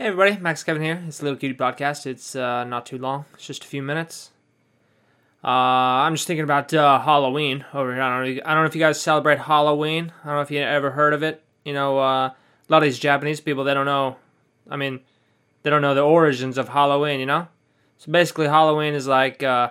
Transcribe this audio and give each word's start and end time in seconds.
Hey 0.00 0.06
everybody, 0.06 0.38
Max 0.38 0.64
Kevin 0.64 0.80
here. 0.80 1.04
It's 1.06 1.20
a 1.20 1.24
Little 1.24 1.38
Cutie 1.38 1.54
Podcast. 1.54 2.06
It's 2.06 2.34
uh, 2.34 2.64
not 2.64 2.86
too 2.86 2.96
long. 2.96 3.26
It's 3.34 3.46
just 3.46 3.64
a 3.64 3.66
few 3.66 3.82
minutes. 3.82 4.30
Uh, 5.44 5.48
I'm 5.48 6.14
just 6.14 6.26
thinking 6.26 6.44
about 6.44 6.72
uh, 6.72 6.98
Halloween 7.00 7.66
over 7.74 7.92
here. 7.92 8.00
I 8.00 8.08
don't, 8.24 8.36
know, 8.36 8.42
I 8.46 8.54
don't 8.54 8.62
know 8.62 8.66
if 8.66 8.74
you 8.74 8.80
guys 8.80 8.98
celebrate 8.98 9.40
Halloween. 9.40 10.10
I 10.24 10.26
don't 10.28 10.36
know 10.36 10.40
if 10.40 10.50
you 10.50 10.60
ever 10.60 10.92
heard 10.92 11.12
of 11.12 11.22
it. 11.22 11.44
You 11.66 11.74
know, 11.74 11.98
uh, 11.98 12.28
a 12.28 12.34
lot 12.70 12.78
of 12.78 12.84
these 12.84 12.98
Japanese 12.98 13.42
people 13.42 13.62
they 13.62 13.74
don't 13.74 13.84
know. 13.84 14.16
I 14.70 14.76
mean, 14.76 15.00
they 15.64 15.68
don't 15.68 15.82
know 15.82 15.94
the 15.94 16.00
origins 16.00 16.56
of 16.56 16.70
Halloween. 16.70 17.20
You 17.20 17.26
know, 17.26 17.48
so 17.98 18.10
basically 18.10 18.46
Halloween 18.46 18.94
is 18.94 19.06
like, 19.06 19.42
uh, 19.42 19.68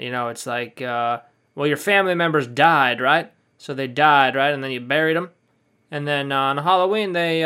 you 0.00 0.10
know, 0.10 0.28
it's 0.28 0.46
like, 0.46 0.80
uh, 0.80 1.20
well, 1.54 1.66
your 1.66 1.76
family 1.76 2.14
members 2.14 2.46
died, 2.46 3.02
right? 3.02 3.30
So 3.58 3.74
they 3.74 3.86
died, 3.86 4.34
right, 4.34 4.54
and 4.54 4.64
then 4.64 4.70
you 4.70 4.80
buried 4.80 5.18
them, 5.18 5.28
and 5.90 6.08
then 6.08 6.32
on 6.32 6.56
Halloween 6.56 7.12
they 7.12 7.44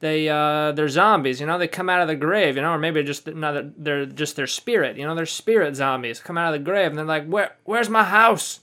they 0.00 0.28
uh 0.28 0.72
they're 0.72 0.88
zombies 0.88 1.40
you 1.40 1.46
know? 1.46 1.58
They 1.58 1.68
come 1.68 1.88
out 1.88 2.02
of 2.02 2.08
the 2.08 2.16
grave 2.16 2.56
you 2.56 2.62
know? 2.62 2.72
Or 2.72 2.78
maybe 2.78 3.02
just 3.02 3.26
not 3.26 3.82
they're 3.82 4.06
just 4.06 4.36
their 4.36 4.46
spirit 4.46 4.96
you 4.96 5.06
know? 5.06 5.14
They're 5.14 5.26
spirit 5.26 5.76
zombies 5.76 6.20
come 6.20 6.38
out 6.38 6.54
of 6.54 6.60
the 6.60 6.64
grave 6.64 6.88
and 6.88 6.98
they're 6.98 7.04
like 7.04 7.26
where 7.26 7.56
where's 7.64 7.88
my 7.88 8.04
house? 8.04 8.60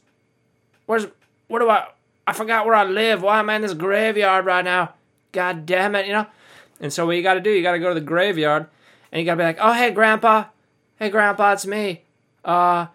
Where's 0.86 1.08
where 1.48 1.62
do 1.62 1.70
i 1.70 1.88
i 2.28 2.34
forgot 2.34 2.66
where 2.66 2.76
i 2.76 2.84
live. 2.84 3.22
Why 3.22 3.40
am 3.40 3.50
i 3.50 3.56
in 3.56 3.62
this 3.62 3.74
graveyard 3.74 4.46
right 4.46 4.64
now? 4.64 4.94
God 5.32 5.66
damn 5.66 5.96
it 5.96 6.06
you 6.06 6.14
know? 6.14 6.28
And 6.80 6.92
so 6.92 7.06
what 7.06 7.16
you 7.16 7.24
got 7.24 7.36
to 7.36 7.42
do 7.42 7.52
you 7.52 7.64
got 7.64 7.74
to 7.74 7.80
go 7.80 7.90
to 7.90 8.00
the 8.00 8.06
graveyard 8.06 8.68
and 9.12 9.20
you 9.20 9.26
got 9.26 9.34
to 9.34 9.40
be 9.40 9.44
like 9.44 9.58
oh 9.60 9.74
hey 9.74 9.92
grandpa. 9.92 10.46
Hey 10.98 11.10
grandpa 11.10 11.54
it's 11.54 11.66
me. 11.66 12.04
Uh 12.44 12.88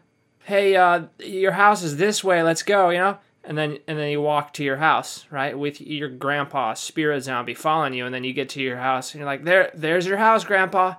hey 0.44 0.76
uh 0.76 1.04
your 1.18 1.52
house 1.52 1.82
is 1.82 1.96
this 1.98 2.24
way. 2.24 2.42
Let's 2.42 2.62
go 2.62 2.90
you 2.90 2.98
know 2.98 3.18
and 3.44 3.56
then 3.56 3.78
and 3.86 3.98
then 3.98 4.10
you 4.10 4.20
walk 4.20 4.52
to 4.54 4.64
your 4.64 4.76
house, 4.76 5.26
right, 5.30 5.58
with 5.58 5.80
your 5.80 6.08
grandpa 6.08 6.74
spirit 6.74 7.22
zombie 7.22 7.54
following 7.54 7.94
you, 7.94 8.04
and 8.04 8.14
then 8.14 8.24
you 8.24 8.32
get 8.32 8.48
to 8.50 8.62
your 8.62 8.76
house, 8.76 9.12
and 9.12 9.20
you're 9.20 9.26
like, 9.26 9.44
there, 9.44 9.70
there's 9.74 10.06
your 10.06 10.18
house, 10.18 10.44
grandpa. 10.44 10.94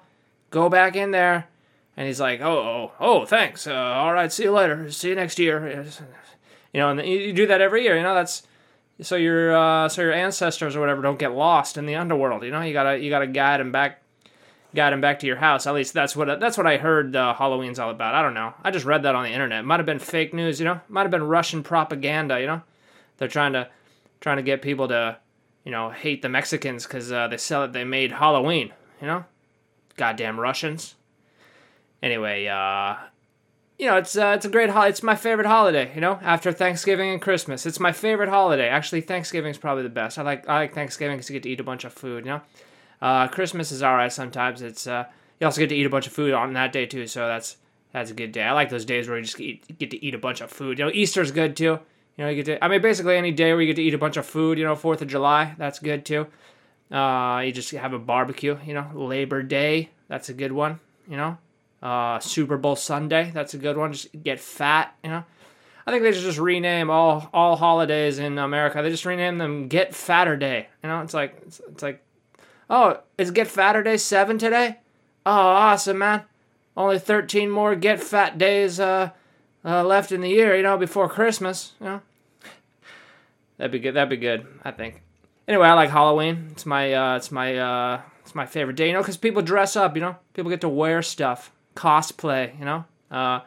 Go 0.49 0.67
back 0.67 0.95
in 0.95 1.11
there, 1.11 1.47
and 1.95 2.07
he's 2.07 2.19
like, 2.19 2.41
oh, 2.41 2.59
oh, 2.59 2.91
oh, 2.99 3.25
thanks. 3.25 3.67
Uh, 3.67 3.73
all 3.73 4.13
right, 4.13 4.31
see 4.31 4.43
you 4.43 4.51
later. 4.51 4.91
See 4.91 5.09
you 5.09 5.15
next 5.15 5.39
year. 5.39 5.85
You 6.73 6.79
know, 6.79 6.89
and 6.89 7.05
you 7.05 7.33
do 7.33 7.47
that 7.47 7.61
every 7.61 7.83
year. 7.83 7.97
You 7.97 8.03
know, 8.03 8.15
that's 8.15 8.43
so 9.01 9.15
your 9.15 9.55
uh, 9.55 9.89
so 9.89 10.01
your 10.01 10.13
ancestors 10.13 10.75
or 10.75 10.79
whatever 10.79 11.01
don't 11.01 11.19
get 11.19 11.33
lost 11.33 11.77
in 11.77 11.85
the 11.85 11.95
underworld. 11.95 12.43
You 12.43 12.51
know, 12.51 12.61
you 12.61 12.73
gotta 12.73 12.97
you 12.97 13.09
gotta 13.09 13.27
guide 13.27 13.59
them 13.59 13.71
back 13.71 14.00
got 14.73 14.93
him 14.93 15.01
back 15.01 15.19
to 15.19 15.27
your 15.27 15.37
house. 15.37 15.67
At 15.67 15.73
least 15.73 15.93
that's 15.93 16.15
what 16.15 16.39
that's 16.39 16.57
what 16.57 16.67
I 16.67 16.77
heard. 16.77 17.15
Uh, 17.15 17.33
Halloween's 17.33 17.79
all 17.79 17.89
about. 17.89 18.15
I 18.15 18.21
don't 18.21 18.33
know. 18.33 18.53
I 18.63 18.71
just 18.71 18.85
read 18.85 19.03
that 19.03 19.15
on 19.15 19.23
the 19.23 19.31
internet. 19.31 19.65
Might 19.65 19.79
have 19.79 19.85
been 19.85 19.99
fake 19.99 20.33
news. 20.33 20.59
You 20.59 20.65
know, 20.65 20.81
might 20.87 21.03
have 21.03 21.11
been 21.11 21.23
Russian 21.23 21.63
propaganda. 21.63 22.39
You 22.39 22.47
know, 22.47 22.61
they're 23.17 23.27
trying 23.27 23.53
to 23.53 23.69
trying 24.19 24.37
to 24.37 24.43
get 24.43 24.61
people 24.61 24.87
to 24.87 25.17
you 25.63 25.71
know 25.71 25.89
hate 25.89 26.21
the 26.21 26.29
Mexicans 26.29 26.85
because 26.85 27.11
uh, 27.11 27.27
they 27.27 27.37
sell 27.37 27.63
it. 27.63 27.73
They 27.73 27.83
made 27.83 28.13
Halloween. 28.13 28.73
You 29.01 29.07
know, 29.07 29.25
goddamn 29.97 30.39
Russians. 30.39 30.95
Anyway, 32.03 32.47
uh, 32.47 32.95
you 33.77 33.87
know, 33.87 33.97
it's 33.97 34.15
uh, 34.15 34.33
it's 34.35 34.45
a 34.45 34.49
great 34.49 34.69
holiday. 34.69 34.89
It's 34.89 35.03
my 35.03 35.15
favorite 35.15 35.47
holiday. 35.47 35.91
You 35.93 36.01
know, 36.01 36.19
after 36.21 36.51
Thanksgiving 36.51 37.09
and 37.09 37.21
Christmas, 37.21 37.65
it's 37.65 37.79
my 37.79 37.91
favorite 37.91 38.29
holiday. 38.29 38.69
Actually, 38.69 39.01
Thanksgiving's 39.01 39.57
probably 39.57 39.83
the 39.83 39.89
best. 39.89 40.17
I 40.17 40.21
like 40.21 40.47
I 40.47 40.59
like 40.59 40.73
Thanksgiving 40.73 41.17
because 41.17 41.29
you 41.29 41.33
get 41.33 41.43
to 41.43 41.49
eat 41.49 41.59
a 41.59 41.63
bunch 41.63 41.83
of 41.83 41.93
food. 41.93 42.25
You 42.25 42.31
know. 42.31 42.41
Uh, 43.01 43.27
Christmas 43.27 43.71
is 43.71 43.81
all 43.81 43.95
right. 43.95 44.11
Sometimes 44.11 44.61
it's 44.61 44.85
uh, 44.85 45.05
you 45.39 45.45
also 45.45 45.59
get 45.59 45.69
to 45.69 45.75
eat 45.75 45.85
a 45.85 45.89
bunch 45.89 46.07
of 46.07 46.13
food 46.13 46.33
on 46.33 46.53
that 46.53 46.71
day 46.71 46.85
too, 46.85 47.07
so 47.07 47.27
that's 47.27 47.57
that's 47.93 48.11
a 48.11 48.13
good 48.13 48.31
day. 48.31 48.43
I 48.43 48.51
like 48.53 48.69
those 48.69 48.85
days 48.85 49.07
where 49.07 49.17
you 49.17 49.23
just 49.23 49.39
eat, 49.39 49.77
get 49.79 49.91
to 49.91 50.05
eat 50.05 50.13
a 50.13 50.19
bunch 50.19 50.41
of 50.41 50.51
food. 50.51 50.77
You 50.79 50.85
know, 50.85 50.91
Easter's 50.93 51.31
good 51.31 51.57
too. 51.57 51.79
You 52.17 52.25
know, 52.25 52.29
you 52.29 52.43
get 52.43 52.45
to. 52.45 52.63
I 52.63 52.67
mean, 52.67 52.81
basically 52.81 53.17
any 53.17 53.31
day 53.31 53.51
where 53.53 53.61
you 53.61 53.67
get 53.67 53.77
to 53.77 53.83
eat 53.83 53.93
a 53.93 53.97
bunch 53.97 54.17
of 54.17 54.25
food. 54.25 54.57
You 54.57 54.65
know, 54.65 54.75
Fourth 54.75 55.01
of 55.01 55.07
July, 55.07 55.55
that's 55.57 55.79
good 55.79 56.05
too. 56.05 56.27
Uh, 56.91 57.41
you 57.45 57.51
just 57.51 57.71
have 57.71 57.93
a 57.93 57.99
barbecue. 57.99 58.57
You 58.65 58.73
know, 58.75 58.87
Labor 58.93 59.41
Day, 59.41 59.89
that's 60.07 60.29
a 60.29 60.33
good 60.33 60.51
one. 60.51 60.79
You 61.09 61.17
know, 61.17 61.37
uh, 61.81 62.19
Super 62.19 62.57
Bowl 62.57 62.75
Sunday, 62.75 63.31
that's 63.33 63.53
a 63.53 63.57
good 63.57 63.77
one. 63.77 63.93
Just 63.93 64.09
get 64.23 64.39
fat. 64.39 64.95
You 65.03 65.09
know. 65.09 65.23
I 65.87 65.89
think 65.89 66.03
they 66.03 66.11
should 66.11 66.21
just 66.21 66.37
rename 66.37 66.91
all 66.91 67.29
all 67.33 67.55
holidays 67.55 68.19
in 68.19 68.37
America. 68.37 68.81
They 68.83 68.91
just 68.91 69.05
rename 69.05 69.39
them 69.39 69.67
Get 69.67 69.95
Fatter 69.95 70.37
Day. 70.37 70.67
You 70.83 70.89
know, 70.89 71.01
it's 71.01 71.13
like 71.15 71.41
it's, 71.47 71.59
it's 71.71 71.81
like 71.81 72.03
Oh, 72.73 73.01
is 73.17 73.31
Get 73.31 73.47
Fatter 73.47 73.83
Day 73.83 73.97
7 73.97 74.37
today? 74.37 74.77
Oh, 75.25 75.31
awesome, 75.31 75.97
man. 75.97 76.23
Only 76.77 76.99
13 76.99 77.49
more 77.49 77.75
Get 77.75 78.01
Fat 78.01 78.37
days 78.37 78.79
uh, 78.79 79.09
uh, 79.65 79.83
left 79.83 80.13
in 80.13 80.21
the 80.21 80.29
year, 80.29 80.55
you 80.55 80.63
know, 80.63 80.77
before 80.77 81.09
Christmas, 81.09 81.73
you 81.81 81.85
know. 81.87 82.01
That'd 83.57 83.73
be 83.73 83.79
good. 83.79 83.95
That'd 83.95 84.09
be 84.09 84.15
good, 84.15 84.47
I 84.63 84.71
think. 84.71 85.01
Anyway, 85.49 85.67
I 85.67 85.73
like 85.73 85.89
Halloween. 85.89 86.47
It's 86.51 86.65
my 86.65 86.93
uh, 86.93 87.17
it's 87.17 87.29
my 87.29 87.57
uh, 87.57 88.01
it's 88.21 88.33
my 88.33 88.45
favorite 88.45 88.77
day, 88.77 88.87
you 88.87 88.93
know, 88.93 89.01
because 89.01 89.17
people 89.17 89.41
dress 89.41 89.75
up, 89.75 89.95
you 89.95 90.01
know. 90.01 90.15
People 90.33 90.49
get 90.49 90.61
to 90.61 90.69
wear 90.69 91.01
stuff, 91.01 91.51
cosplay, 91.75 92.57
you 92.57 92.63
know. 92.63 92.85
Uh, 93.11 93.41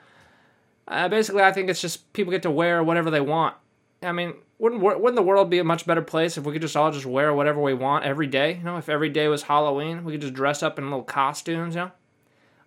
uh, 0.87 1.09
basically, 1.09 1.43
I 1.43 1.51
think 1.51 1.71
it's 1.71 1.81
just 1.81 2.13
people 2.13 2.31
get 2.31 2.43
to 2.43 2.51
wear 2.51 2.85
whatever 2.85 3.11
they 3.11 3.23
want. 3.23 3.57
I 4.05 4.13
mean, 4.13 4.35
wouldn't 4.59 4.81
wouldn't 4.81 5.17
the 5.17 5.23
world 5.23 5.51
be 5.51 5.59
a 5.59 5.65
much 5.65 5.87
better 5.87 6.03
place 6.03 6.37
if 6.37 6.45
we 6.45 6.53
could 6.53 6.63
just 6.63 6.77
all 6.77 6.91
just 6.91 7.07
wear 7.07 7.35
whatever 7.35 7.61
we 7.61 7.75
want 7.75 8.05
every 8.05 8.27
day? 8.27 8.55
You 8.57 8.65
know, 8.65 8.77
if 8.77 8.89
every 8.89 9.09
day 9.09 9.29
was 9.29 9.45
Halloween, 9.45 10.05
we 10.05 10.13
could 10.13 10.21
just 10.21 10.35
dress 10.35 10.63
up 10.63 10.79
in 10.79 10.85
little 10.85 11.03
costumes. 11.03 11.75
You 11.75 11.83
know, 11.83 11.91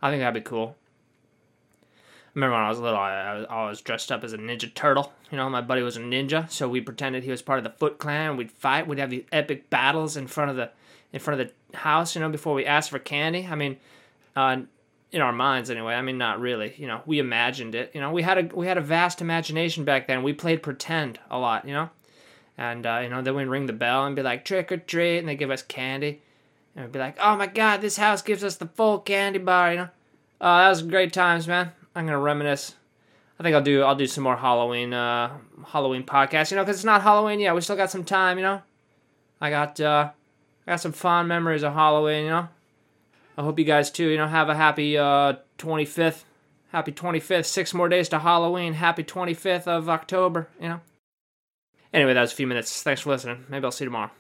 I 0.02 0.10
think 0.10 0.22
that'd 0.22 0.44
be 0.44 0.48
cool. 0.48 0.76
I 1.84 2.40
remember 2.40 2.56
when 2.56 2.66
I 2.66 2.70
was 2.70 2.80
little, 2.80 3.00
I, 3.00 3.36
was, 3.36 3.46
I 3.50 3.66
was 3.66 3.82
dressed 3.82 4.12
up 4.12 4.24
as 4.24 4.32
a 4.32 4.38
Ninja 4.38 4.72
Turtle. 4.72 5.12
You 5.32 5.38
know, 5.38 5.50
my 5.50 5.62
buddy 5.62 5.82
was 5.82 5.98
a 5.98 6.02
ninja, 6.02 6.50
so 6.52 6.70
we 6.70 6.82
pretended 6.82 7.24
he 7.24 7.32
was 7.32 7.42
part 7.42 7.58
of 7.58 7.64
the 7.64 7.72
Foot 7.72 7.98
Clan. 7.98 8.38
We'd 8.38 8.52
fight. 8.52 8.88
We'd 8.88 9.00
have 9.00 9.10
these 9.10 9.26
epic 9.32 9.70
battles 9.70 10.16
in 10.16 10.28
front 10.28 10.52
of 10.52 10.56
the 10.56 10.70
in 11.12 11.20
front 11.20 11.42
of 11.42 11.48
the 11.48 11.78
house. 11.78 12.16
You 12.16 12.22
know, 12.22 12.30
before 12.30 12.54
we 12.54 12.66
asked 12.66 12.92
for 12.92 13.00
candy. 13.00 13.48
I 13.50 13.56
mean, 13.56 13.78
uh, 14.36 14.58
in 15.12 15.22
our 15.22 15.32
minds 15.32 15.70
anyway. 15.70 15.94
I 15.94 16.02
mean, 16.02 16.18
not 16.18 16.40
really. 16.40 16.74
You 16.78 16.88
know, 16.88 17.02
we 17.06 17.20
imagined 17.20 17.76
it. 17.76 17.92
You 17.94 18.02
know, 18.02 18.12
we 18.12 18.24
had 18.24 18.38
a 18.38 18.56
we 18.56 18.68
had 18.68 18.78
a 18.78 18.82
vast 18.82 19.22
imagination 19.22 19.84
back 19.84 20.08
then. 20.08 20.24
We 20.24 20.34
played 20.34 20.64
pretend 20.64 21.20
a 21.30 21.38
lot. 21.38 21.66
You 21.66 21.74
know, 21.74 21.90
and 22.58 22.86
uh, 22.86 23.00
you 23.04 23.10
know 23.10 23.22
then 23.22 23.36
we'd 23.36 23.46
ring 23.46 23.66
the 23.66 23.74
bell 23.74 24.06
and 24.06 24.16
be 24.16 24.22
like 24.22 24.46
trick 24.46 24.72
or 24.72 24.78
treat, 24.78 25.20
and 25.20 25.28
they 25.28 25.36
give 25.36 25.52
us 25.52 25.62
candy, 25.62 26.22
and 26.76 26.86
we'd 26.86 26.92
be 26.92 27.00
like, 27.00 27.18
oh 27.20 27.36
my 27.36 27.48
god, 27.48 27.82
this 27.82 27.98
house 27.98 28.22
gives 28.22 28.44
us 28.44 28.56
the 28.56 28.68
full 28.68 29.00
candy 29.00 29.40
bar. 29.40 29.72
You 29.72 29.78
know, 29.78 29.90
uh, 30.42 30.64
that 30.64 30.70
was 30.70 30.82
great 30.82 31.14
times, 31.14 31.48
man. 31.48 31.72
I'm 31.96 32.06
gonna 32.06 32.20
reminisce. 32.20 32.76
I 33.40 33.44
think 33.44 33.56
I'll 33.56 33.62
do 33.62 33.84
I'll 33.84 33.96
do 33.96 34.08
some 34.08 34.24
more 34.24 34.38
Halloween 34.38 34.94
uh, 34.94 35.38
Halloween 35.68 36.04
podcasts. 36.04 36.52
You 36.52 36.58
know, 36.58 36.64
because 36.64 36.78
it's 36.78 36.86
not 36.86 37.02
Halloween 37.02 37.40
yet. 37.40 37.56
We 37.56 37.62
still 37.62 37.76
got 37.76 37.92
some 37.92 38.04
time. 38.04 38.38
You 38.38 38.44
know, 38.44 38.62
I 39.40 39.50
got 39.50 39.80
uh, 39.80 40.10
I 40.66 40.72
got 40.72 40.82
some 40.82 40.92
fond 40.92 41.28
memories 41.28 41.64
of 41.64 41.74
Halloween. 41.74 42.26
You 42.26 42.30
know. 42.32 42.48
I 43.38 43.44
hope 43.44 43.60
you 43.60 43.66
guys 43.66 43.92
too, 43.92 44.08
you 44.08 44.18
know, 44.18 44.28
have 44.28 44.50
a 44.50 44.56
happy 44.56 44.98
uh, 44.98 45.34
25th. 45.60 46.24
Happy 46.72 46.92
25th. 46.92 47.46
Six 47.46 47.74
more 47.74 47.88
days 47.88 48.10
to 48.10 48.20
Halloween. 48.20 48.74
Happy 48.74 49.04
25th 49.04 49.68
of 49.68 49.88
October, 49.90 50.50
you 50.60 50.68
know. 50.68 50.82
Anyway, 51.94 52.14
that 52.14 52.22
was 52.22 52.34
a 52.34 52.36
few 52.36 52.48
minutes. 52.48 52.84
Thanks 52.84 53.02
for 53.02 53.12
listening. 53.12 53.46
Maybe 53.48 53.64
I'll 53.64 53.72
see 53.72 53.86
you 53.86 53.90
tomorrow. 53.90 54.12